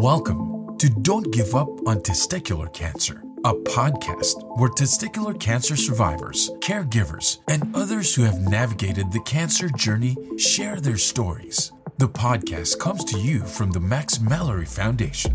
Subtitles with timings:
[0.00, 7.40] Welcome to Don't Give Up on Testicular Cancer, a podcast where testicular cancer survivors, caregivers,
[7.48, 11.72] and others who have navigated the cancer journey share their stories.
[11.98, 15.32] The podcast comes to you from the Max Mallory Foundation,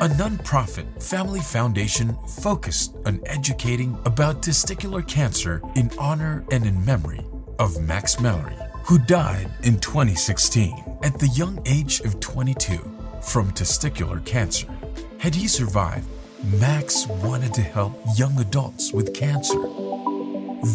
[0.00, 7.20] a nonprofit family foundation focused on educating about testicular cancer in honor and in memory
[7.58, 12.78] of Max Mallory, who died in 2016 at the young age of 22
[13.22, 14.66] from testicular cancer.
[15.18, 16.08] Had he survived,
[16.60, 19.60] Max wanted to help young adults with cancer.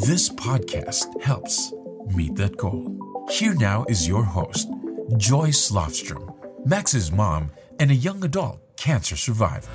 [0.06, 1.74] This podcast helps
[2.16, 3.26] meet that goal.
[3.30, 4.70] Here now is your host,
[5.18, 6.34] Joyce Lofstrom,
[6.66, 9.70] Max's mom and a young adult cancer survivor.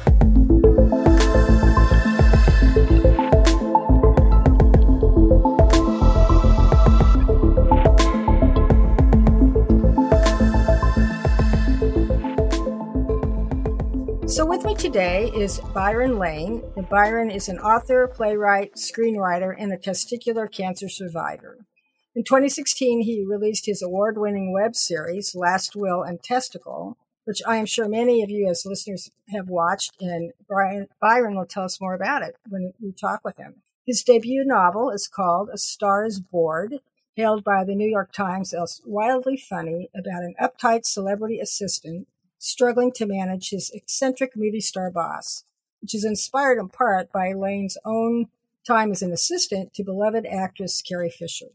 [14.83, 16.61] Today is Byron Lane.
[16.77, 21.59] And Byron is an author, playwright, screenwriter, and a testicular cancer survivor.
[22.17, 27.59] In 2016, he released his award winning web series, Last Will and Testicle, which I
[27.59, 31.81] am sure many of you as listeners have watched, and Brian, Byron will tell us
[31.81, 33.63] more about it when we talk with him.
[33.87, 36.81] His debut novel is called A Star is Bored,
[37.15, 42.09] hailed by the New York Times as wildly funny about an uptight celebrity assistant
[42.43, 45.45] struggling to manage his eccentric movie star boss,
[45.81, 48.27] which is inspired in part by Lane's own
[48.67, 51.51] time as an assistant to beloved actress Carrie Fisher.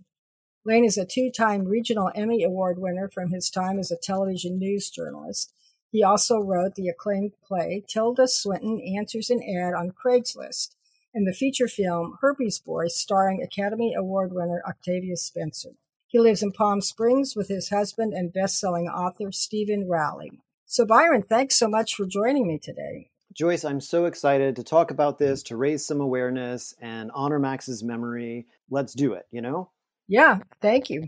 [0.63, 4.57] Lane is a two time regional Emmy Award winner from his time as a television
[4.57, 5.51] news journalist.
[5.91, 10.75] He also wrote the acclaimed play Tilda Swinton Answers an Ad on Craigslist
[11.13, 15.71] and the feature film Herpes Boy starring Academy Award winner Octavia Spencer.
[16.07, 20.39] He lives in Palm Springs with his husband and best-selling author Steven Rowley.
[20.69, 23.09] So, Byron, thanks so much for joining me today.
[23.33, 27.85] Joyce, I'm so excited to talk about this, to raise some awareness and honor Max's
[27.85, 28.47] memory.
[28.69, 29.69] Let's do it, you know?
[30.09, 31.05] Yeah, thank you.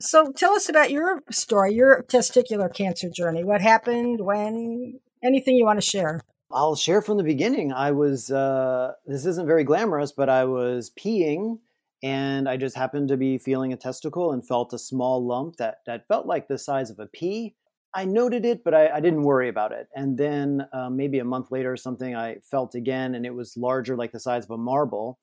[0.00, 3.44] So, tell us about your story, your testicular cancer journey.
[3.44, 6.22] What happened, when, anything you want to share?
[6.50, 7.70] I'll share from the beginning.
[7.70, 11.58] I was, uh, this isn't very glamorous, but I was peeing
[12.02, 15.80] and I just happened to be feeling a testicle and felt a small lump that,
[15.84, 17.54] that felt like the size of a pea
[17.94, 19.88] I noted it, but I, I, didn't worry about it.
[19.94, 23.56] And then uh, maybe a month later or something, I felt again, and it was
[23.56, 25.18] larger, like the size of a marble.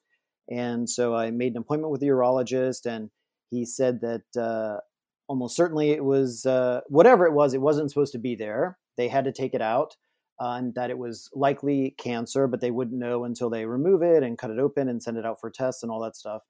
[0.49, 3.09] And so I made an appointment with the urologist, and
[3.49, 4.81] he said that uh,
[5.27, 8.77] almost certainly it was uh, whatever it was, it wasn't supposed to be there.
[8.97, 9.95] They had to take it out,
[10.39, 14.21] uh, and that it was likely cancer, but they wouldn't know until they remove it
[14.21, 16.43] and cut it open and send it out for tests and all that stuff.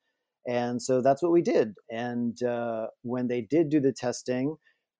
[0.47, 1.75] And so that's what we did.
[1.89, 4.55] And uh, when they did do the testing,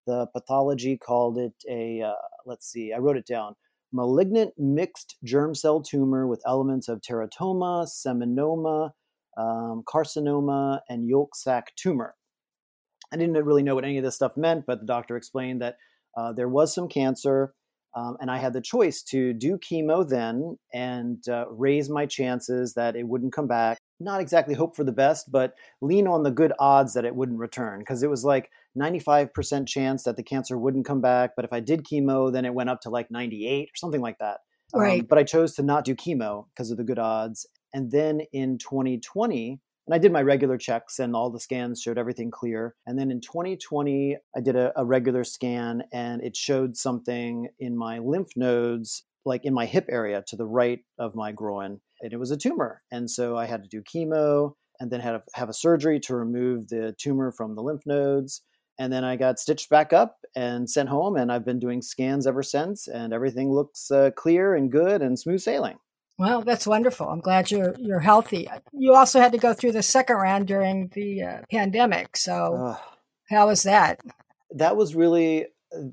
[0.09, 2.13] the pathology called it a, uh,
[2.45, 3.55] let's see, I wrote it down
[3.91, 8.91] malignant mixed germ cell tumor with elements of teratoma, seminoma,
[9.37, 12.15] um, carcinoma, and yolk sac tumor.
[13.11, 15.77] I didn't really know what any of this stuff meant, but the doctor explained that
[16.15, 17.53] uh, there was some cancer,
[17.95, 22.75] um, and I had the choice to do chemo then and uh, raise my chances
[22.75, 23.79] that it wouldn't come back.
[23.99, 27.39] Not exactly hope for the best, but lean on the good odds that it wouldn't
[27.39, 31.31] return because it was like 95% chance that the cancer wouldn't come back.
[31.35, 34.17] But if I did chemo, then it went up to like 98 or something like
[34.19, 34.39] that.
[34.73, 35.01] Um, right.
[35.01, 37.47] Um, but I chose to not do chemo because of the good odds.
[37.73, 41.97] And then in 2020, and I did my regular checks and all the scans showed
[41.97, 42.75] everything clear.
[42.85, 47.75] And then in 2020, I did a, a regular scan and it showed something in
[47.75, 51.79] my lymph nodes, like in my hip area to the right of my groin.
[52.01, 52.83] And it was a tumor.
[52.91, 56.15] And so I had to do chemo and then had to have a surgery to
[56.15, 58.43] remove the tumor from the lymph nodes
[58.79, 62.25] and then I got stitched back up and sent home, and I've been doing scans
[62.25, 65.77] ever since, and everything looks uh, clear and good and smooth sailing.
[66.17, 67.07] Well, that's wonderful.
[67.07, 68.49] I'm glad you're you're healthy.
[68.73, 72.17] You also had to go through the second round during the uh, pandemic.
[72.17, 72.77] So, uh,
[73.29, 73.99] how was that?
[74.51, 75.89] That was really, uh,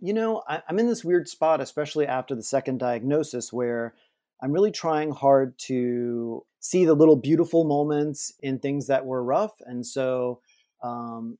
[0.00, 3.94] you know, I, I'm in this weird spot, especially after the second diagnosis, where
[4.40, 9.60] I'm really trying hard to see the little beautiful moments in things that were rough,
[9.66, 10.40] and so
[10.82, 11.38] um,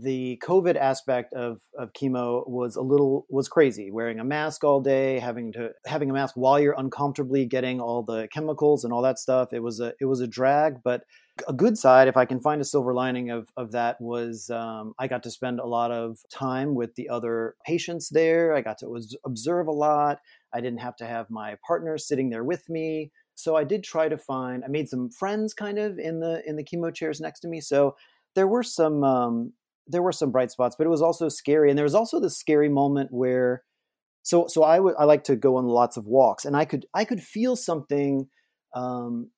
[0.00, 3.90] the COVID aspect of, of chemo was a little was crazy.
[3.90, 8.04] Wearing a mask all day, having to having a mask while you're uncomfortably getting all
[8.04, 9.52] the chemicals and all that stuff.
[9.52, 11.02] It was a it was a drag, but
[11.48, 14.94] a good side, if I can find a silver lining of of that, was um,
[15.00, 18.54] I got to spend a lot of time with the other patients there.
[18.54, 20.20] I got to was, observe a lot.
[20.54, 23.10] I didn't have to have my partner sitting there with me.
[23.34, 24.64] So I did try to find.
[24.64, 27.60] I made some friends kind of in the in the chemo chairs next to me.
[27.60, 27.96] So
[28.34, 29.52] there were some um,
[29.88, 31.70] there were some bright spots, but it was also scary.
[31.70, 33.62] And there was also this scary moment where
[34.22, 36.86] so so I would I like to go on lots of walks, and I could
[36.94, 38.28] I could feel something.
[38.74, 39.30] Um,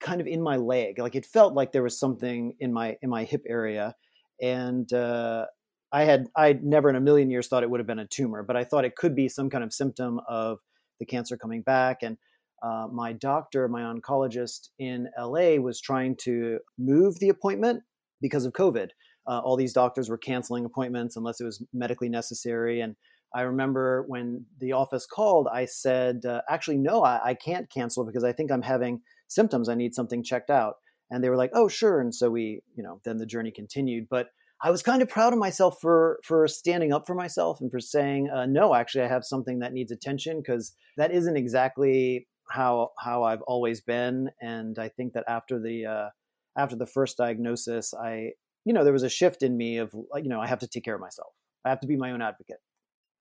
[0.00, 3.08] kind of in my leg like it felt like there was something in my in
[3.08, 3.94] my hip area
[4.42, 5.46] and uh,
[5.92, 8.42] I had I never in a million years thought it would have been a tumor,
[8.42, 10.58] but I thought it could be some kind of symptom of
[10.98, 11.98] the cancer coming back.
[12.02, 12.18] And
[12.62, 17.82] uh, my doctor, my oncologist in LA, was trying to move the appointment
[18.20, 18.88] because of COVID.
[19.26, 22.80] Uh, all these doctors were canceling appointments unless it was medically necessary.
[22.80, 22.96] And
[23.34, 28.04] I remember when the office called, I said, uh, actually, no, I, I can't cancel
[28.04, 29.68] because I think I'm having symptoms.
[29.68, 30.74] I need something checked out.
[31.10, 32.00] And they were like, oh, sure.
[32.00, 34.06] And so we, you know, then the journey continued.
[34.08, 34.28] But
[34.62, 37.80] I was kind of proud of myself for for standing up for myself and for
[37.80, 38.74] saying uh, no.
[38.74, 43.80] Actually, I have something that needs attention because that isn't exactly how how I've always
[43.80, 44.30] been.
[44.40, 46.08] And I think that after the uh,
[46.56, 48.30] after the first diagnosis, I
[48.64, 50.84] you know there was a shift in me of you know I have to take
[50.84, 51.32] care of myself.
[51.64, 52.58] I have to be my own advocate.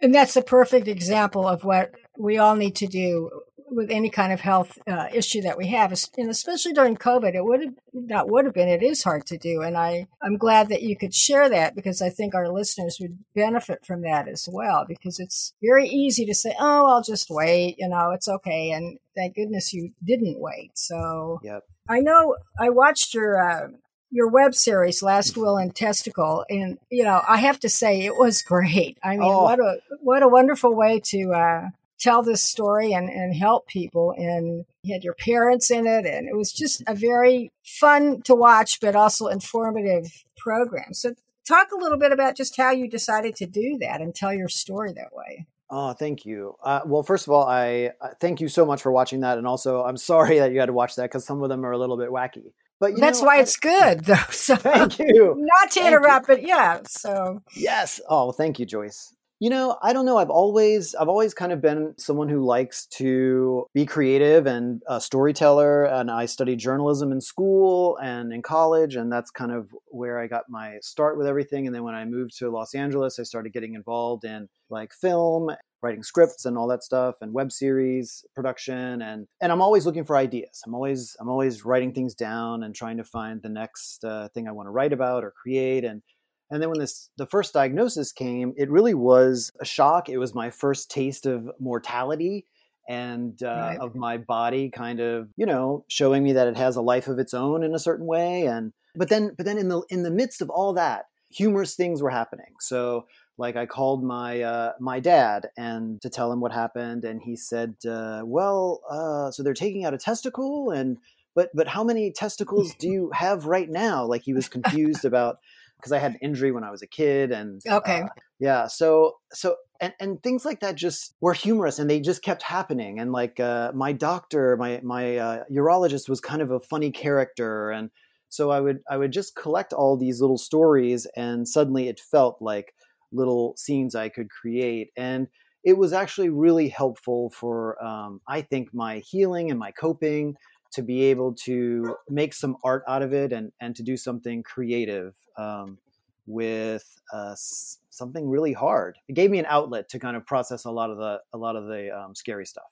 [0.02, 3.30] And that's a perfect example of what we all need to do
[3.70, 7.44] with any kind of health uh, issue that we have, and especially during COVID, it
[7.44, 8.68] would have not would have been.
[8.68, 12.02] It is hard to do, and I I'm glad that you could share that because
[12.02, 14.86] I think our listeners would benefit from that as well.
[14.88, 19.00] Because it's very easy to say, "Oh, I'll just wait," you know, it's okay, and
[19.16, 20.72] thank goodness you didn't wait.
[20.76, 21.64] So yep.
[21.90, 23.42] I know I watched your.
[23.50, 23.68] Uh,
[24.14, 28.16] your web series last will and testicle and you know i have to say it
[28.16, 29.44] was great i mean oh.
[29.44, 31.70] what a what a wonderful way to uh,
[32.04, 34.14] tell this story and, and help people.
[34.18, 38.36] And you had your parents in it, and it was just a very fun to
[38.36, 40.94] watch, but also informative program.
[40.94, 41.14] So,
[41.48, 44.50] talk a little bit about just how you decided to do that and tell your
[44.50, 45.46] story that way.
[45.70, 46.56] Oh, thank you.
[46.62, 49.48] Uh, well, first of all, I uh, thank you so much for watching that, and
[49.48, 51.78] also I'm sorry that you had to watch that because some of them are a
[51.78, 52.52] little bit wacky.
[52.84, 54.16] But that's know, why I, it's good, though.
[54.32, 55.36] So thank you.
[55.38, 56.36] Not to thank interrupt, you.
[56.36, 56.80] but yeah.
[56.86, 58.02] So yes.
[58.10, 59.16] Oh, thank you, Joyce.
[59.40, 60.18] You know, I don't know.
[60.18, 65.00] I've always, I've always kind of been someone who likes to be creative and a
[65.00, 65.86] storyteller.
[65.86, 70.28] And I studied journalism in school and in college, and that's kind of where I
[70.28, 71.66] got my start with everything.
[71.68, 75.52] And then when I moved to Los Angeles, I started getting involved in like film,
[75.84, 79.02] writing scripts, and all that stuff, and web series production.
[79.02, 80.62] And and I'm always looking for ideas.
[80.66, 84.48] I'm always, I'm always writing things down and trying to find the next uh, thing
[84.48, 85.84] I want to write about or create.
[85.84, 86.02] And
[86.50, 90.10] and then when this the first diagnosis came, it really was a shock.
[90.10, 92.46] It was my first taste of mortality
[92.88, 93.78] and uh, right.
[93.80, 97.20] of my body kind of you know showing me that it has a life of
[97.20, 100.12] its own in a certain way and but then but then in the in the
[100.12, 103.06] midst of all that humorous things were happening so
[103.38, 107.36] like i called my uh, my dad and to tell him what happened and he
[107.36, 110.98] said uh, well uh, so they're taking out a testicle and
[111.36, 115.38] but but how many testicles do you have right now like he was confused about
[115.84, 118.08] because I had an injury when I was a kid, and okay, uh,
[118.40, 118.68] yeah.
[118.68, 123.00] So so and and things like that just were humorous, and they just kept happening.
[123.00, 127.70] And like uh, my doctor, my my uh, urologist was kind of a funny character,
[127.70, 127.90] and
[128.30, 132.38] so I would I would just collect all these little stories, and suddenly it felt
[132.40, 132.74] like
[133.14, 135.28] little scenes I could create, and
[135.64, 140.36] it was actually really helpful for um, I think my healing and my coping
[140.74, 144.44] to be able to make some art out of it and, and to do something
[144.44, 145.78] creative um,
[146.26, 146.84] with
[147.14, 148.98] uh, something really hard.
[149.08, 151.56] It gave me an outlet to kind of process a lot of the a lot
[151.56, 152.66] of the um, scary stuff.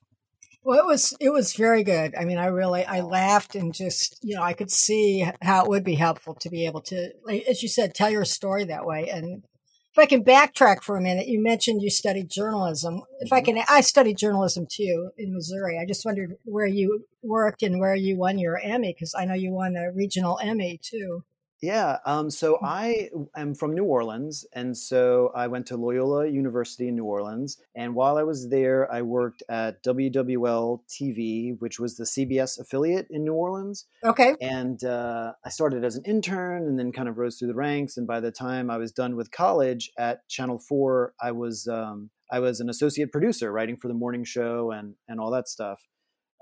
[0.63, 2.13] Well, it was it was very good.
[2.15, 5.69] I mean, I really I laughed and just you know I could see how it
[5.69, 7.11] would be helpful to be able to,
[7.47, 9.43] as you said, tell your story that way and
[9.93, 13.01] if I can backtrack for a minute, you mentioned you studied journalism.
[13.19, 13.57] If I mm-hmm.
[13.57, 15.77] can, I studied journalism too in Missouri.
[15.77, 19.33] I just wondered where you worked and where you won your Emmy because I know
[19.33, 21.25] you won a regional Emmy too.
[21.61, 21.97] Yeah.
[22.05, 22.65] Um, so hmm.
[22.65, 24.45] I am from New Orleans.
[24.53, 27.57] And so I went to Loyola University in New Orleans.
[27.75, 33.07] And while I was there, I worked at WWL TV, which was the CBS affiliate
[33.09, 33.85] in New Orleans.
[34.03, 34.35] Okay.
[34.41, 37.95] And uh, I started as an intern and then kind of rose through the ranks.
[37.95, 41.67] And by the time I was done with college at Channel 4, I was.
[41.67, 45.49] Um, I was an associate producer writing for the morning show and, and all that
[45.49, 45.81] stuff.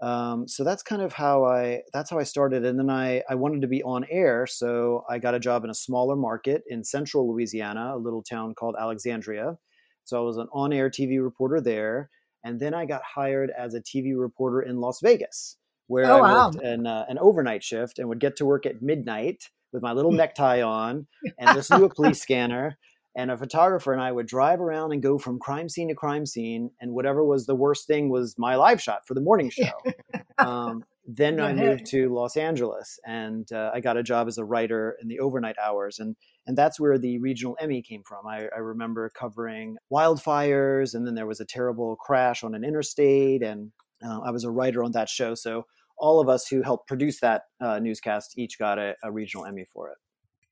[0.02, 3.36] Um, so that's kind of how I that's how I started, and then I I
[3.36, 6.84] wanted to be on air, so I got a job in a smaller market in
[6.84, 9.58] central Louisiana, a little town called Alexandria.
[10.06, 12.10] So I was an on-air TV reporter there,
[12.44, 16.22] and then I got hired as a TV reporter in Las Vegas, where oh, I
[16.22, 16.46] wow.
[16.46, 19.92] worked an uh, an overnight shift and would get to work at midnight with my
[19.92, 22.78] little necktie on and listen to a police scanner
[23.16, 26.26] and a photographer and I would drive around and go from crime scene to crime
[26.26, 29.72] scene, and whatever was the worst thing was my live shot for the morning show.
[30.38, 34.46] um, then I moved to Los Angeles, and uh, I got a job as a
[34.46, 38.28] writer in the overnight hours, and and that's where the regional Emmy came from.
[38.28, 43.42] I, I remember covering wildfires, and then there was a terrible crash on an interstate,
[43.42, 43.72] and
[44.04, 45.34] uh, I was a writer on that show.
[45.34, 45.66] So
[45.98, 49.66] all of us who helped produce that uh, newscast each got a, a regional Emmy
[49.66, 49.98] for it.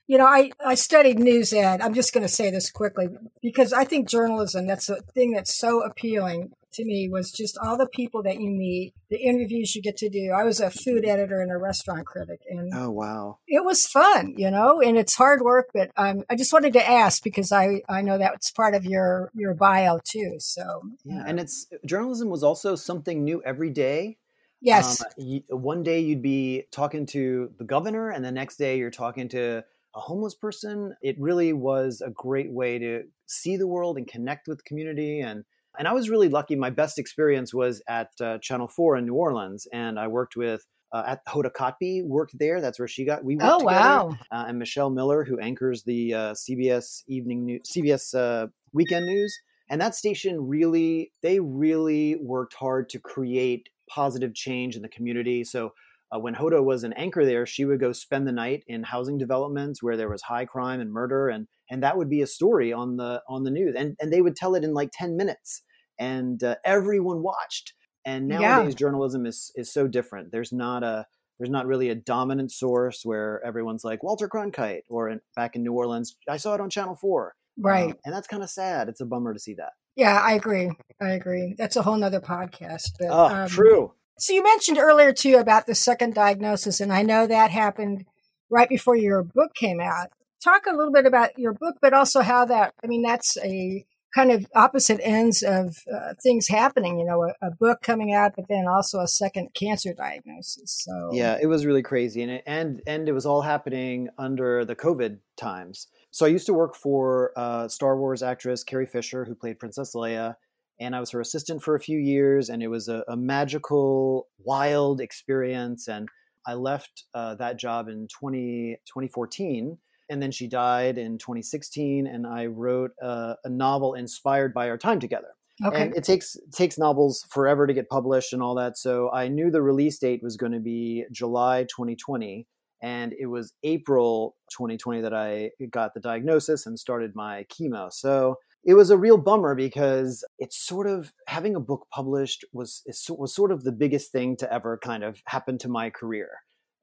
[0.08, 1.82] You know, I, I studied news ed.
[1.82, 3.08] I'm just going to say this quickly
[3.42, 7.78] because I think journalism, that's the thing that's so appealing to me was just all
[7.78, 10.32] the people that you meet, the interviews you get to do.
[10.32, 13.40] I was a food editor and a restaurant critic and Oh wow!
[13.48, 16.90] it was fun, you know, and it's hard work, but um, I just wanted to
[16.90, 20.36] ask because I, I know that's part of your, your bio too.
[20.40, 24.18] So Yeah, and it's journalism was also something new every day.
[24.62, 28.92] yes, Um, one day you'd be talking to the governor, and the next day you're
[28.92, 29.64] talking to
[29.98, 30.96] a homeless person.
[31.02, 35.20] It really was a great way to see the world and connect with community.
[35.20, 35.44] And
[35.78, 36.56] and I was really lucky.
[36.56, 40.66] My best experience was at uh, Channel Four in New Orleans, and I worked with.
[40.94, 42.62] Uh, at Hoda Kotb worked there.
[42.62, 43.22] That's where she got.
[43.22, 43.76] We worked oh, together.
[43.76, 44.18] wow.
[44.32, 49.38] Uh, and Michelle Miller, who anchors the uh, CBS evening news, CBS uh, weekend news,
[49.70, 55.44] and that station really, they really worked hard to create positive change in the community.
[55.44, 55.74] So
[56.16, 59.18] uh, when Hoda was an anchor there, she would go spend the night in housing
[59.18, 62.72] developments where there was high crime and murder, and and that would be a story
[62.74, 65.64] on the on the news, and and they would tell it in like ten minutes,
[66.00, 67.74] and uh, everyone watched.
[68.06, 68.40] And Yeah.
[68.40, 70.32] nowadays, journalism is is so different.
[70.32, 71.06] There's not a
[71.40, 75.62] there's not really a dominant source where everyone's like Walter Cronkite or in, back in
[75.64, 77.92] New Orleans, I saw it on Channel Four, Right.
[77.92, 78.90] Um, and that's kind of sad.
[78.90, 79.74] It's a bummer to see that.
[79.96, 80.72] Yeah, I agree.
[81.02, 81.54] I agree.
[81.58, 82.94] That's a whole nother podcast.
[83.00, 83.94] But, Oh, um, true.
[84.20, 88.06] So you mentioned earlier too about the second diagnosis, and I know that happened
[88.50, 90.10] right before your book came out.
[90.44, 93.86] Talk a little bit about your book, but also how that, I mean, that's a
[94.16, 98.34] kind of opposite ends of uh, things happening, you know, a, a book coming out,
[98.36, 100.84] but then also a second cancer diagnosis.
[100.84, 104.66] So, Yeah, it was really crazy, and it, and and it was all happening under
[104.66, 105.88] the COVID times.
[106.10, 109.94] So I used to work for uh, Star Wars actress Carrie Fisher, who played Princess
[109.94, 110.36] Leia,
[110.80, 114.28] and I was her assistant for a few years, and it was a, a magical,
[114.40, 115.88] wild experience.
[115.88, 116.08] And
[116.46, 119.78] I left uh, that job in 20, 2014,
[120.10, 124.78] and then she died in 2016, and I wrote a, a novel inspired by our
[124.78, 125.30] time together
[125.66, 125.82] okay.
[125.82, 129.50] and it takes takes novels forever to get published and all that so i knew
[129.50, 132.46] the release date was going to be july 2020
[132.82, 138.36] and it was april 2020 that i got the diagnosis and started my chemo so
[138.68, 143.34] it was a real bummer because it's sort of having a book published was was
[143.34, 146.30] sort of the biggest thing to ever kind of happen to my career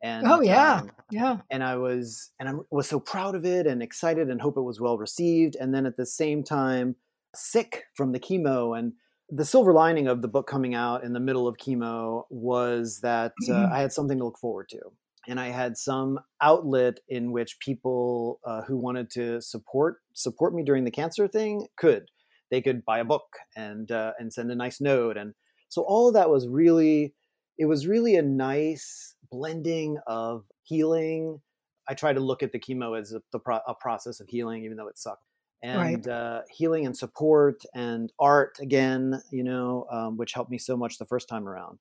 [0.05, 0.81] and oh, yeah.
[0.81, 1.39] um, yeah.
[1.51, 4.63] and I was and I was so proud of it and excited and hope it
[4.63, 5.57] was well received.
[5.59, 6.97] And then at the same time,
[7.35, 8.79] sick from the chemo.
[8.79, 8.93] And
[9.31, 13.33] the silver lining of the book coming out in the middle of chemo was that
[13.49, 14.81] uh, I had something to look forward to,
[15.29, 20.63] and I had some outlet in which people uh, who wanted to support support me
[20.63, 22.11] during the cancer thing could.
[22.51, 23.27] They could buy a book
[23.57, 25.35] and uh, and send a nice note, and
[25.69, 27.15] so all of that was really
[27.59, 31.41] it was really a nice blending of healing.
[31.89, 34.65] I try to look at the chemo as a, the pro- a process of healing,
[34.65, 35.27] even though it sucked,
[35.63, 40.77] and uh, healing and support and art again, you know, um, which helped me so
[40.77, 41.79] much the first time around.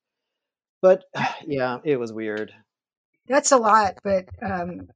[0.81, 1.05] But
[1.47, 2.53] yeah, it was weird.
[3.27, 4.89] That's a lot, but um,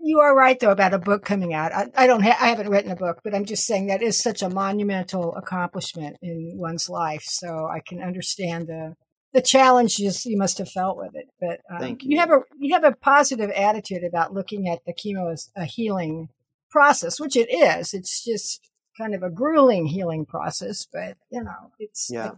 [0.00, 1.72] you are right though about a book coming out.
[1.72, 4.18] I, I don't, ha- I haven't written a book, but I'm just saying that is
[4.20, 7.22] such a monumental accomplishment in one's life.
[7.24, 8.94] So I can understand the
[9.32, 11.26] the challenges you must have felt with it.
[11.40, 12.18] But um, Thank you you.
[12.18, 16.28] have a you have a positive attitude about looking at the chemo as a healing
[16.70, 17.94] process, which it is.
[17.94, 22.32] It's just kind of a grueling healing process, but you know, it's Yeah.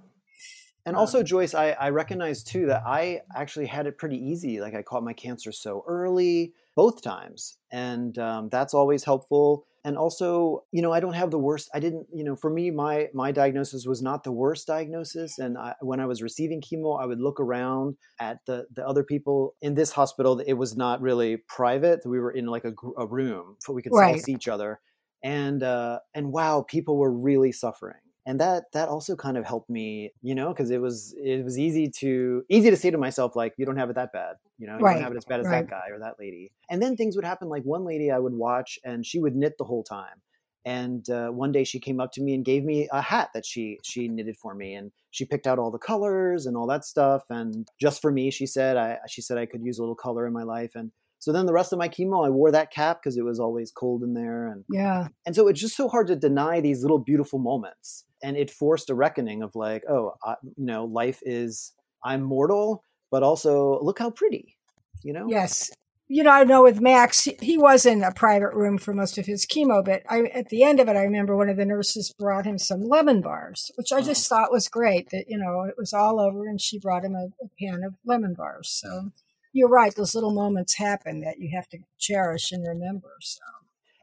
[0.87, 4.61] And also, Joyce, I, I recognize too that I actually had it pretty easy.
[4.61, 9.65] Like I caught my cancer so early, both times, and um, that's always helpful.
[9.87, 11.71] And also, you know, I don't have the worst.
[11.75, 15.39] I didn't, you know, for me, my my diagnosis was not the worst diagnosis.
[15.39, 19.05] And I, when I was receiving chemo, I would look around at the the other
[19.05, 20.39] people in this hospital.
[20.41, 22.01] It was not really private.
[22.05, 24.21] We were in like a, a room, so we could Right.
[24.21, 24.81] see each other.
[25.23, 29.69] And uh, and wow, people were really suffering and that that also kind of helped
[29.71, 33.37] me you know because it was it was easy to easy to say to myself
[33.37, 35.25] like you don't have it that bad you know you Right, don't have it as
[35.25, 35.67] bad as right.
[35.67, 36.53] that guy or that lady.
[36.71, 39.57] And then things would happen like one lady i would watch and she would knit
[39.59, 40.23] the whole time.
[40.67, 43.45] And uh, one day she came up to me and gave me a hat that
[43.45, 46.85] she she knitted for me and she picked out all the colors and all that
[46.87, 47.25] stuff.
[47.29, 50.27] And just for me she said i she said i could use a little color
[50.27, 50.73] in my life.
[50.75, 50.91] And
[51.25, 53.71] so then the rest of my chemo i wore that cap because it was always
[53.71, 56.99] cold in there and yeah, and so it's just so hard to deny these little
[56.99, 61.73] beautiful moments and it forced a reckoning of like oh I, you know life is
[62.05, 62.83] i'm mortal
[63.15, 64.57] but also look how pretty,
[65.05, 65.27] you know?
[65.29, 65.71] Yes.
[66.09, 69.27] You know, I know with Max, he was in a private room for most of
[69.27, 72.13] his chemo, but I, at the end of it, I remember one of the nurses
[72.19, 74.03] brought him some lemon bars, which I oh.
[74.03, 74.35] just oh.
[74.35, 77.29] thought was great that, you know, it was all over and she brought him a,
[77.41, 78.69] a pan of lemon bars.
[78.69, 79.13] So
[79.55, 79.95] you're right.
[79.95, 83.13] Those little moments happen that you have to cherish and remember.
[83.21, 83.41] So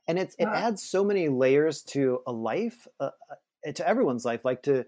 [0.07, 3.09] and it's it adds so many layers to a life uh,
[3.65, 4.85] uh, to everyone's life like to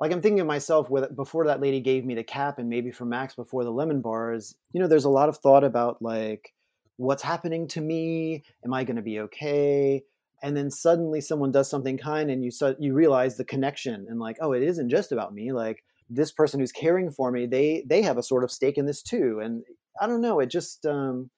[0.00, 2.90] like i'm thinking of myself with before that lady gave me the cap and maybe
[2.90, 6.54] for max before the lemon bars you know there's a lot of thought about like
[6.96, 10.02] what's happening to me am i going to be okay
[10.42, 14.36] and then suddenly someone does something kind and you you realize the connection and like
[14.40, 18.02] oh it isn't just about me like this person who's caring for me they they
[18.02, 19.64] have a sort of stake in this too and
[20.00, 21.30] i don't know it just um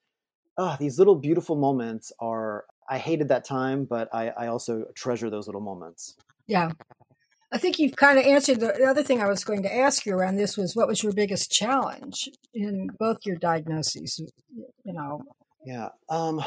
[0.57, 5.29] oh, these little beautiful moments are I hated that time, but I, I also treasure
[5.29, 6.15] those little moments.
[6.47, 6.71] Yeah.
[7.51, 10.05] I think you've kind of answered the, the other thing I was going to ask
[10.05, 14.19] you around this was what was your biggest challenge in both your diagnoses,
[14.83, 15.21] you know?
[15.65, 15.89] Yeah.
[16.09, 16.43] Um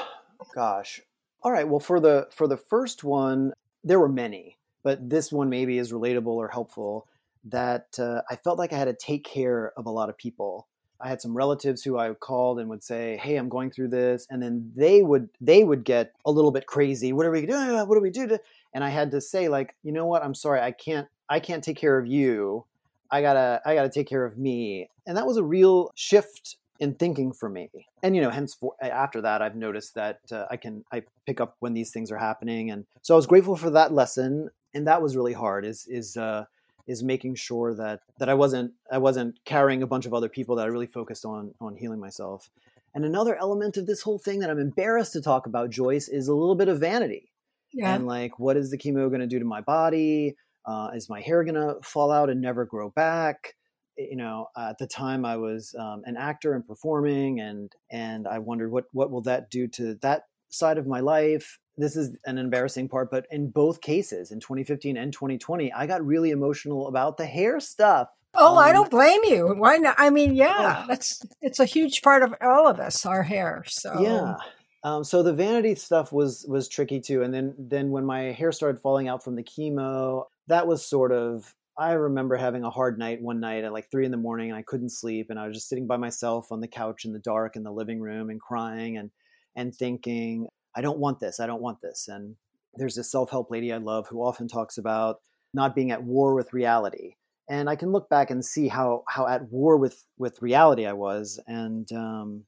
[0.55, 1.01] gosh.
[1.43, 3.53] All right, well for the for the first one
[3.83, 7.07] there were many, but this one maybe is relatable or helpful
[7.45, 10.69] that uh, I felt like I had to take care of a lot of people
[11.03, 14.27] I had some relatives who I called and would say, "Hey, I'm going through this,"
[14.31, 17.13] and then they would they would get a little bit crazy.
[17.13, 17.71] What are we doing?
[17.89, 18.39] What do we do?
[18.75, 20.23] And I had to say, like, you know what?
[20.23, 22.65] I'm sorry, I can't I can't take care of you.
[23.11, 24.89] I gotta I gotta take care of me.
[25.07, 27.71] And that was a real shift in thinking for me.
[28.03, 31.57] And you know, hence after that, I've noticed that uh, I can I pick up
[31.61, 34.51] when these things are happening, and so I was grateful for that lesson.
[34.73, 35.65] And that was really hard.
[35.65, 36.45] Is is uh,
[36.91, 40.57] is making sure that that I wasn't I wasn't carrying a bunch of other people
[40.57, 42.51] that I really focused on on healing myself.
[42.93, 46.27] And another element of this whole thing that I'm embarrassed to talk about, Joyce, is
[46.27, 47.31] a little bit of vanity.
[47.73, 47.95] Yeah.
[47.95, 50.35] And like, what is the chemo going to do to my body?
[50.67, 53.55] Uh, is my hair going to fall out and never grow back?
[53.97, 58.41] You know, at the time I was um, an actor and performing, and and I
[58.41, 62.39] wondered what what will that do to that side of my life this is an
[62.39, 67.17] embarrassing part, but in both cases, in 2015 and 2020, I got really emotional about
[67.17, 68.09] the hair stuff.
[68.35, 69.55] Oh, um, I don't blame you.
[69.57, 69.97] Why not?
[69.99, 73.65] I mean, yeah, that's it's a huge part of all of us, our hair.
[73.67, 74.37] So yeah.
[74.83, 78.53] Um, so the vanity stuff was was tricky too, and then then when my hair
[78.53, 81.55] started falling out from the chemo, that was sort of.
[81.79, 84.59] I remember having a hard night one night at like three in the morning, and
[84.59, 87.19] I couldn't sleep, and I was just sitting by myself on the couch in the
[87.19, 89.11] dark in the living room and crying and
[89.57, 91.41] and thinking, I don't want this.
[91.41, 92.09] I don't want this.
[92.09, 92.37] And
[92.75, 95.21] there's this self help lady I love who often talks about
[95.53, 97.15] not being at war with reality.
[97.49, 100.93] And I can look back and see how how at war with with reality I
[100.93, 101.41] was.
[101.47, 102.45] And um,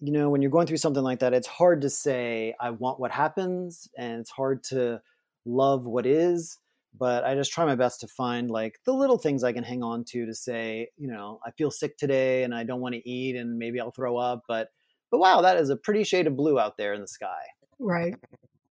[0.00, 3.00] you know, when you're going through something like that, it's hard to say I want
[3.00, 5.00] what happens, and it's hard to
[5.44, 6.58] love what is.
[6.96, 9.82] But I just try my best to find like the little things I can hang
[9.82, 13.08] on to to say, you know, I feel sick today and I don't want to
[13.08, 14.68] eat and maybe I'll throw up, but
[15.14, 17.42] but wow, that is a pretty shade of blue out there in the sky.
[17.78, 18.16] Right.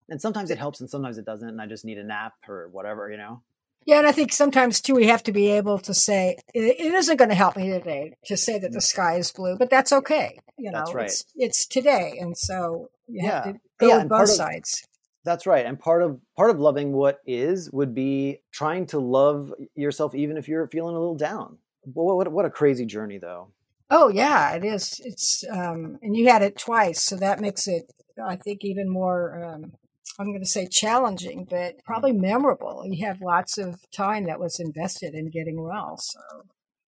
[0.09, 1.47] And sometimes it helps and sometimes it doesn't.
[1.47, 3.43] And I just need a nap or whatever, you know?
[3.85, 7.17] Yeah, and I think sometimes too we have to be able to say it, isn't
[7.17, 8.81] going to help me today to say that the mm.
[8.81, 10.39] sky is blue, but that's okay.
[10.57, 11.05] You know, that's right.
[11.05, 13.31] it's, it's today, and so you yeah.
[13.31, 14.87] have to go yeah, both sides.
[15.23, 19.53] That's right, and part of part of loving what is would be trying to love
[19.75, 21.59] yourself, even if you're feeling a little down.
[21.81, 23.49] What what, what a crazy journey, though.
[23.93, 25.01] Oh yeah, it is.
[25.03, 27.91] It's um, and you had it twice, so that makes it,
[28.23, 29.43] I think, even more.
[29.43, 29.73] Um,
[30.17, 32.83] I'm going to say challenging, but probably memorable.
[32.85, 35.97] You have lots of time that was invested in getting well.
[35.97, 36.19] So,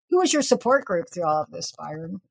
[0.09, 2.21] who was your support group through all of this, Byron?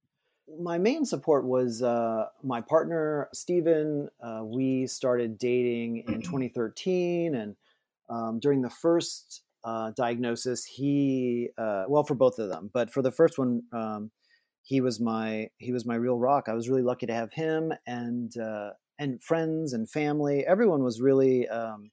[0.58, 4.08] My main support was uh, my partner, Steven.
[4.22, 6.20] Uh, we started dating in mm-hmm.
[6.20, 7.56] 2013, and
[8.08, 13.02] um, during the first uh, diagnosis, he, uh, well, for both of them, but for
[13.02, 14.10] the first one, um,
[14.62, 16.48] he was my he was my real rock.
[16.48, 20.46] I was really lucky to have him and uh, and friends and family.
[20.46, 21.90] Everyone was really um,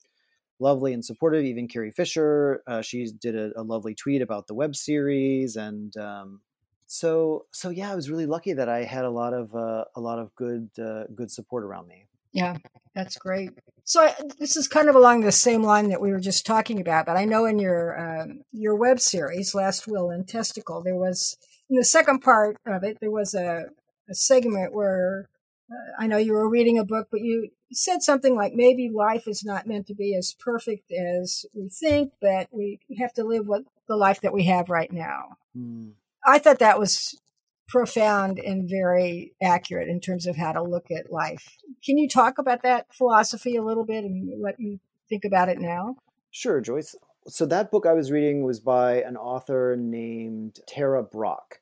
[0.59, 1.43] lovely and supportive.
[1.43, 5.95] Even Carrie Fisher, uh, she did a, a, lovely tweet about the web series, and
[5.97, 6.41] um,
[6.85, 10.01] so so yeah, I was really lucky that I had a lot of uh, a
[10.01, 12.05] lot of good uh, good support around me.
[12.31, 12.57] Yeah,
[12.93, 13.49] that's great.
[13.83, 16.79] So I, this is kind of along the same line that we were just talking
[16.79, 20.95] about, but I know in your um, your web series, Last Will and Testicle, there
[20.95, 21.35] was
[21.69, 23.65] in the second part of it, there was a,
[24.09, 25.29] a segment where
[25.71, 29.27] uh, I know you were reading a book, but you said something like maybe life
[29.27, 33.47] is not meant to be as perfect as we think, but we have to live
[33.47, 35.37] with the life that we have right now.
[35.55, 35.91] Mm.
[36.25, 37.21] I thought that was
[37.67, 41.57] profound and very accurate in terms of how to look at life.
[41.85, 45.59] Can you talk about that philosophy a little bit and what you think about it
[45.59, 45.97] now?
[46.31, 46.95] Sure, Joyce
[47.29, 51.58] so that book I was reading was by an author named Tara Brach.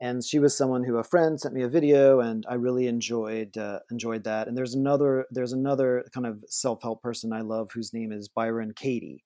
[0.00, 3.56] And she was someone who a friend sent me a video, and I really enjoyed
[3.58, 4.48] uh, enjoyed that.
[4.48, 8.28] And there's another there's another kind of self help person I love whose name is
[8.28, 9.24] Byron Katie,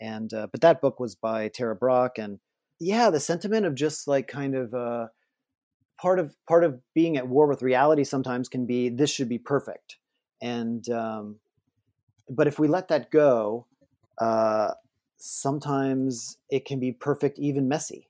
[0.00, 2.40] and uh, but that book was by Tara Brach, and
[2.80, 5.06] yeah, the sentiment of just like kind of uh,
[6.00, 9.38] part of part of being at war with reality sometimes can be this should be
[9.38, 9.96] perfect,
[10.42, 11.36] and um,
[12.28, 13.66] but if we let that go,
[14.20, 14.72] uh,
[15.18, 18.08] sometimes it can be perfect, even messy.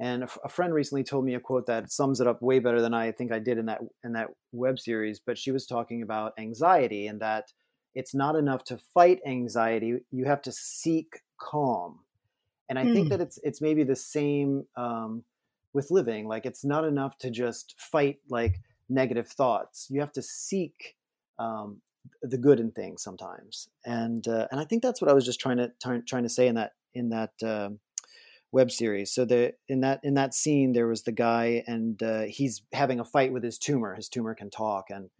[0.00, 2.80] And a, a friend recently told me a quote that sums it up way better
[2.80, 5.20] than I think I did in that in that web series.
[5.20, 7.52] But she was talking about anxiety and that
[7.94, 12.00] it's not enough to fight anxiety; you have to seek calm.
[12.68, 12.92] And I mm.
[12.92, 13.10] think hmm.
[13.10, 15.24] that it's it's maybe the same um,
[15.72, 16.28] with living.
[16.28, 19.88] Like it's not enough to just fight like negative thoughts.
[19.90, 20.96] You have to seek
[21.38, 21.80] um,
[22.22, 23.68] the good in things sometimes.
[23.84, 26.46] And uh, and I think that's what I was just trying to trying to say
[26.46, 27.32] in that in that.
[27.44, 27.70] Uh,
[28.52, 29.12] web series.
[29.12, 33.00] So the in that in that scene there was the guy and uh, he's having
[33.00, 33.94] a fight with his tumor.
[33.94, 35.10] His tumor can talk, and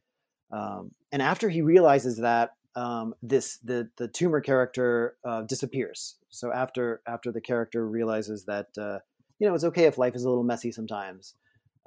[0.51, 6.17] um, and after he realizes that um, this the the tumor character uh, disappears.
[6.31, 8.99] So after after the character realizes that uh,
[9.39, 11.35] you know it's okay if life is a little messy sometimes,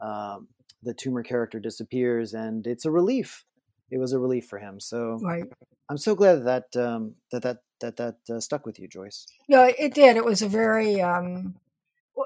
[0.02, 0.48] um,
[0.84, 3.46] the tumor character disappears, and it's a relief.
[3.90, 4.80] It was a relief for him.
[4.80, 5.44] So right.
[5.90, 9.28] I'm so glad that um, that that that that uh, stuck with you, Joyce.
[9.50, 10.18] No, it did.
[10.18, 11.56] It was a very um,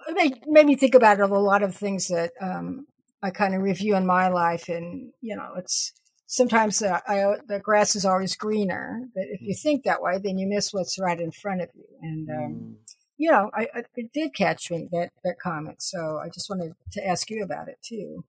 [0.08, 2.88] it made, made me think about a lot of things that um,
[3.22, 5.94] I kind of review in my life, and you know, it's
[6.28, 9.02] sometimes uh, I, the grass is always greener.
[9.14, 9.60] But if you mm.
[9.60, 11.86] think that way, then you miss what's right in front of you.
[12.02, 12.76] And um, mm.
[13.18, 15.82] you know, I, I, it did catch me that that comment.
[15.82, 18.26] So I just wanted to ask you about it too.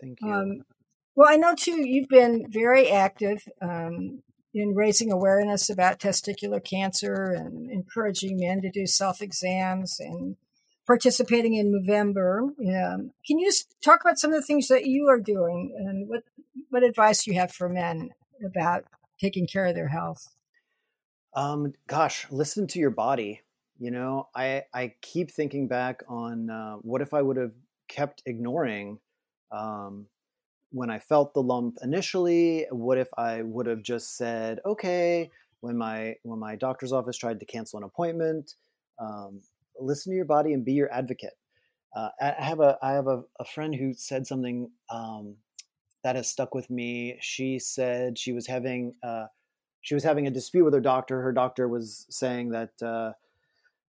[0.00, 0.32] Thank you.
[0.32, 0.62] Um,
[1.14, 1.86] well, I know too.
[1.86, 4.22] You've been very active um,
[4.58, 10.36] in raising awareness about testicular cancer and encouraging men to do self exams and
[10.86, 12.40] participating in November.
[12.40, 13.52] Um, can you
[13.84, 16.24] talk about some of the things that you are doing and what
[16.70, 18.10] what advice you have for men
[18.44, 18.84] about
[19.20, 20.34] taking care of their health?
[21.34, 23.42] Um, gosh, listen to your body.
[23.78, 27.52] You know, I I keep thinking back on uh, what if I would have
[27.88, 28.98] kept ignoring
[29.52, 30.06] um,
[30.70, 32.66] when I felt the lump initially?
[32.70, 37.40] What if I would have just said, okay, when my when my doctor's office tried
[37.40, 38.54] to cancel an appointment,
[38.98, 39.40] um,
[39.78, 41.34] listen to your body and be your advocate.
[41.96, 45.36] Uh, I have a I have a, a friend who said something um,
[46.04, 47.16] that has stuck with me.
[47.20, 49.26] She said she was having uh,
[49.80, 51.22] she was having a dispute with her doctor.
[51.22, 53.12] Her doctor was saying that uh,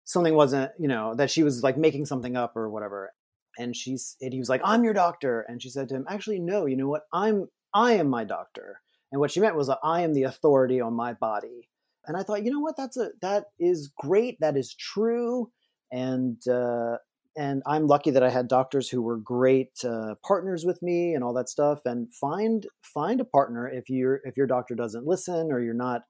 [0.06, 3.12] something wasn't, you know, that she was like making something up or whatever
[3.60, 5.46] and she's and he was like i'm your doctor.
[5.48, 7.04] And she said to him actually no you know what?
[7.14, 8.82] I'm i am my doctor.
[9.12, 11.70] And what she meant was i am the authority on my body.
[12.08, 12.78] And i thought you know what?
[12.78, 14.38] That's a that is great.
[14.40, 15.52] That is true.
[15.92, 16.98] And uh,
[17.38, 21.24] and i'm lucky that i had doctors who were great uh, partners with me and
[21.24, 21.82] all that stuff.
[21.86, 26.02] And find find a partner if your if your doctor doesn't listen or you're not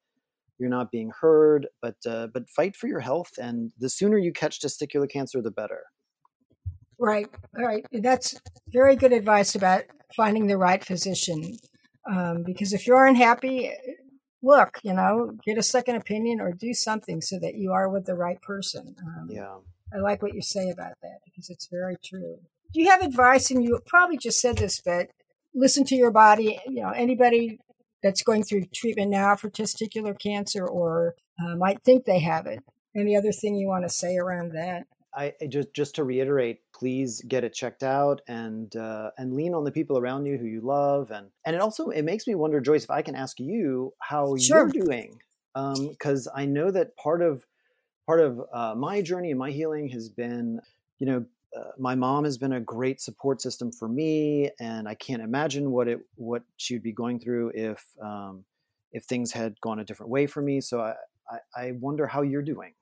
[0.60, 1.68] you're not being heard.
[1.82, 3.32] But uh, but fight for your health.
[3.38, 5.86] And the sooner you catch testicular cancer the better
[7.00, 7.86] Right, right.
[7.92, 9.84] That's very good advice about
[10.16, 11.58] finding the right physician.
[12.10, 13.72] Um, because if you're unhappy,
[14.42, 18.06] look, you know, get a second opinion or do something so that you are with
[18.06, 18.96] the right person.
[19.06, 19.56] Um, yeah.
[19.94, 22.40] I like what you say about that because it's very true.
[22.74, 23.50] Do you have advice?
[23.50, 25.10] And you probably just said this, but
[25.56, 26.60] listen to your body.
[26.68, 27.60] You know, anybody
[28.04, 32.60] that's going through treatment now for testicular cancer or uh, might think they have it.
[32.96, 34.86] Any other thing you want to say around that?
[35.14, 39.54] I, I just just to reiterate, please get it checked out and uh, and lean
[39.54, 42.36] on the people around you who you love, and and it also it makes me
[42.36, 44.70] wonder, Joyce, if I can ask you how sure.
[44.74, 45.20] you're doing,
[45.54, 47.46] because um, I know that part of
[48.08, 50.62] part of uh, my journey and my healing has been,
[50.98, 54.96] you know, uh, my mom has been a great support system for me, and I
[54.96, 58.46] can't imagine what it what she would be going through if um,
[58.94, 60.62] if things had gone a different way for me.
[60.62, 60.94] So I,
[61.30, 62.74] I, I wonder how you're doing.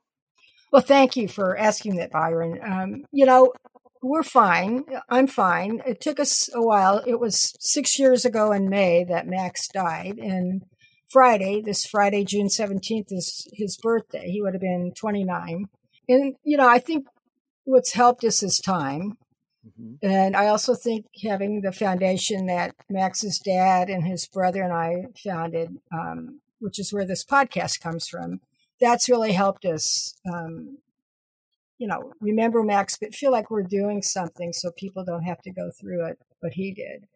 [0.72, 2.60] Well, thank you for asking that, Byron.
[2.62, 3.54] Um, you know,
[4.02, 4.84] we're fine.
[5.10, 5.82] I'm fine.
[5.86, 7.04] It took us a while.
[7.06, 10.18] It was six years ago in May that Max died.
[10.18, 10.64] And
[11.08, 14.30] Friday, this Friday, June 17th, is his birthday.
[14.30, 15.66] He would have been 29.
[16.10, 17.08] And, you know, I think
[17.64, 19.18] what's helped us is time.
[19.66, 20.06] Mm-hmm.
[20.06, 25.08] And I also think having the foundation that Max's dad and his brother and I
[25.22, 28.42] founded, um, which is where this podcast comes from,
[28.80, 30.78] that's really helped us um,
[31.78, 35.52] you know remember max but feel like we're doing something so people don't have to
[35.52, 37.08] go through it what he did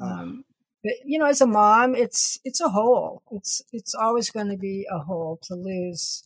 [0.00, 0.44] um,
[0.82, 4.56] but you know as a mom it's it's a hole it's it's always going to
[4.56, 6.24] be a hole to lose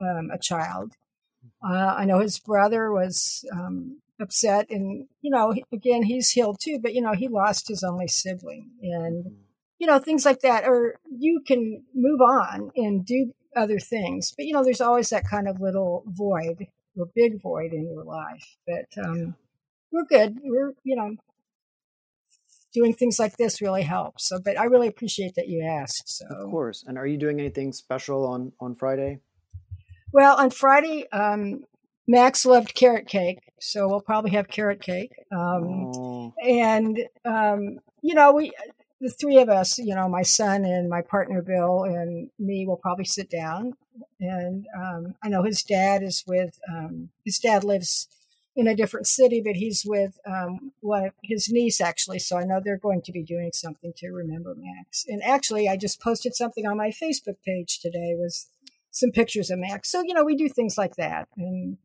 [0.00, 0.92] um, a child
[1.64, 6.78] Uh, I know his brother was um, upset, and you know, again, he's healed too.
[6.80, 9.34] But you know, he lost his only sibling, and mm-hmm.
[9.78, 10.64] you know, things like that.
[10.66, 15.28] Or you can move on and do other things, but you know, there's always that
[15.28, 16.66] kind of little void
[16.96, 18.56] or big void in your life.
[18.66, 19.36] But um,
[19.92, 20.38] we're good.
[20.42, 21.16] We're you know
[22.72, 24.28] doing things like this really helps.
[24.28, 26.02] So, but I really appreciate that you asked.
[26.06, 26.84] So, of course.
[26.86, 29.20] And are you doing anything special on on Friday?
[30.12, 31.64] Well, on Friday, um,
[32.06, 35.12] Max loved carrot cake, so we'll probably have carrot cake.
[35.32, 36.34] Um, oh.
[36.42, 38.52] And um, you know, we
[39.00, 42.76] the three of us, you know, my son and my partner Bill and me, will
[42.76, 43.74] probably sit down.
[44.20, 48.08] And um, I know his dad is with um, his dad lives
[48.54, 52.18] in a different city, but he's with um, one his niece actually.
[52.18, 55.04] So I know they're going to be doing something to remember Max.
[55.06, 58.48] And actually, I just posted something on my Facebook page today with
[58.90, 59.90] some pictures of Max.
[59.90, 61.76] So you know, we do things like that, and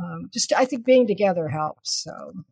[0.00, 2.04] um, just I think being together helps.
[2.04, 2.44] So.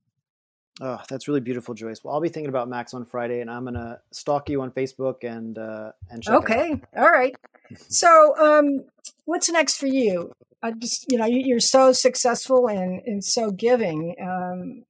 [0.81, 2.03] Oh, that's really beautiful, Joyce.
[2.03, 5.23] Well, I'll be thinking about Max on Friday, and I'm gonna stalk you on Facebook
[5.23, 6.35] and uh, and check.
[6.35, 7.37] Okay, all right.
[7.89, 8.85] so, um,
[9.25, 10.33] what's next for you?
[10.63, 14.15] I just, you know, you're so successful and, and so giving.
[14.21, 14.85] Um,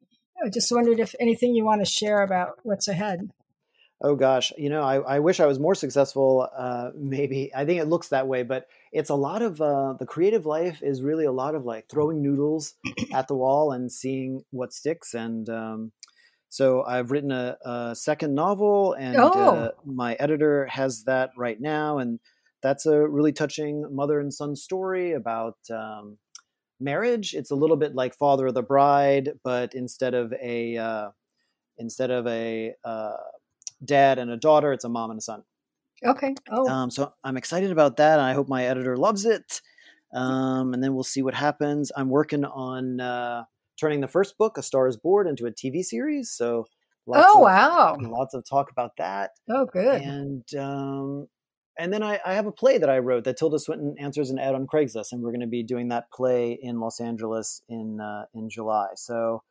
[0.45, 3.31] I just wondered if anything you want to share about what's ahead.
[4.04, 6.48] Oh gosh, you know, I, I wish I was more successful.
[6.56, 10.06] Uh, maybe I think it looks that way, but it's a lot of uh, the
[10.06, 12.74] creative life is really a lot of like throwing noodles
[13.14, 15.14] at the wall and seeing what sticks.
[15.14, 15.92] And um,
[16.48, 19.54] so I've written a, a second novel, and uh, oh.
[19.54, 22.18] uh, my editor has that right now, and
[22.60, 26.18] that's a really touching mother and son story about um,
[26.80, 27.34] marriage.
[27.34, 31.10] It's a little bit like Father of the Bride, but instead of a uh,
[31.78, 33.16] instead of a uh,
[33.85, 35.42] dad and a daughter, it's a mom and a son.
[36.05, 36.35] Okay.
[36.51, 36.68] Oh.
[36.68, 39.61] Um, so I'm excited about that, and I hope my editor loves it.
[40.14, 41.90] Um, and then we'll see what happens.
[41.97, 43.45] I'm working on uh,
[43.81, 46.31] turning the first book, A Star Is Bored, into a TV series.
[46.31, 46.66] So.
[47.09, 47.97] oh of, wow!
[48.01, 49.31] Lots of talk about that.
[49.49, 50.03] Oh, good.
[50.03, 51.29] And um,
[51.79, 54.38] and then I, I, have a play that I wrote that Tilda Swinton answers an
[54.38, 58.01] ad on Craigslist, and we're going to be doing that play in Los Angeles in
[58.01, 58.88] uh, in July.
[58.95, 59.42] So,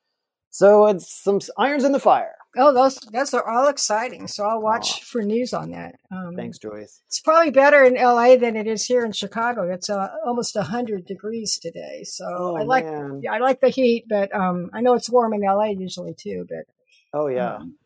[0.52, 2.36] so it's some irons in the fire.
[2.58, 4.28] Oh, those those are all exciting.
[4.28, 5.96] So I'll watch for news on that.
[6.12, 7.02] Um, Thanks, Joyce.
[7.08, 9.72] It's probably better in LA than it is here in Chicago.
[9.72, 12.04] It's uh, almost hundred degrees today.
[12.04, 13.22] So oh, I like man.
[13.32, 16.46] I like the heat, but um, I know it's warm in LA usually too.
[16.50, 16.66] But
[17.18, 17.56] oh yeah.
[17.56, 17.78] Um,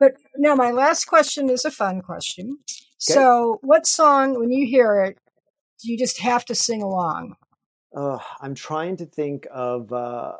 [0.00, 2.58] but now my last question is a fun question.
[2.98, 5.18] So, what song, when you hear it,
[5.82, 7.34] do you just have to sing along?
[7.94, 9.92] Uh, I'm trying to think of.
[9.92, 10.34] Uh,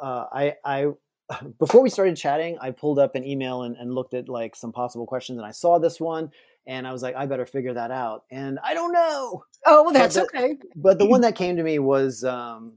[0.00, 0.86] uh, I, I
[1.58, 4.72] before we started chatting, I pulled up an email and, and, looked at like some
[4.72, 6.30] possible questions, and I saw this one,
[6.66, 8.24] and I was like, I better figure that out.
[8.30, 9.44] And I don't know.
[9.66, 10.56] Oh, well, that's but the, okay.
[10.76, 12.74] But the one that came to me was um,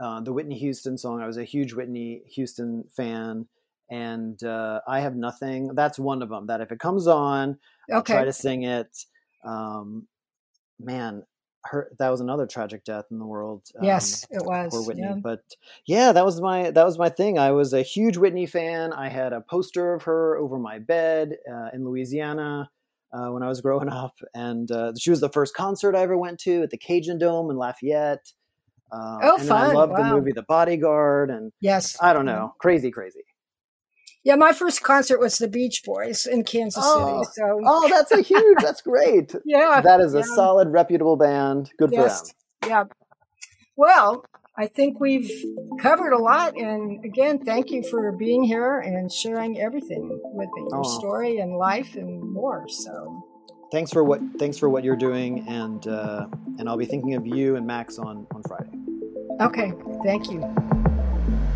[0.00, 1.20] uh, the Whitney Houston song.
[1.20, 3.46] I was a huge Whitney Houston fan,
[3.90, 5.74] and uh, I have nothing.
[5.74, 6.46] That's one of them.
[6.46, 7.94] That if it comes on, okay.
[7.94, 8.96] I'll try to sing it.
[9.44, 10.06] Um,
[10.78, 11.24] man,
[11.64, 13.62] her that was another tragic death in the world.
[13.78, 14.72] Um, yes, it was.
[14.72, 15.02] Poor Whitney.
[15.02, 15.16] Yeah.
[15.22, 15.42] But
[15.86, 17.38] yeah, that was my that was my thing.
[17.38, 18.92] I was a huge Whitney fan.
[18.92, 22.70] I had a poster of her over my bed uh, in Louisiana.
[23.12, 26.16] Uh, when I was growing up, and uh, she was the first concert I ever
[26.16, 28.32] went to at the Cajun Dome in Lafayette.
[28.92, 29.70] Uh, oh, and fun!
[29.70, 30.08] I loved wow.
[30.08, 33.24] the movie The Bodyguard, and yes, I don't know, crazy, crazy.
[34.22, 37.32] Yeah, my first concert was the Beach Boys in Kansas oh, City.
[37.34, 39.34] So Oh, that's a huge that's great.
[39.44, 39.80] yeah.
[39.80, 40.34] That is a yeah.
[40.34, 41.70] solid, reputable band.
[41.78, 42.20] Good yes.
[42.20, 42.70] for them.
[42.70, 42.84] Yeah.
[43.76, 44.24] Well,
[44.58, 45.30] I think we've
[45.80, 50.66] covered a lot and again, thank you for being here and sharing everything with me,
[50.70, 50.98] your oh.
[50.98, 52.66] story and life and more.
[52.68, 53.26] So
[53.72, 56.26] thanks for what thanks for what you're doing and uh,
[56.58, 58.70] and I'll be thinking of you and Max on on Friday.
[59.40, 59.72] Okay,
[60.04, 60.69] thank you.